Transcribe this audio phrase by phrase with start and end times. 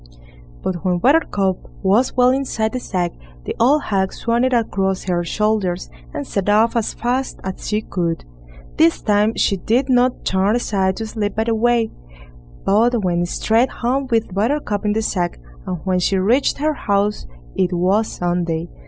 [0.63, 3.11] But when Buttercup was well inside the sack,
[3.45, 7.81] the old hag swung it across her shoulders, and set off as fast as she
[7.83, 8.25] could.
[8.77, 11.91] This time she did not turn aside to sleep by the way,
[12.65, 17.27] but went straight home with Buttercup in the sack, and when she reached her house
[17.55, 18.69] it was Sunday.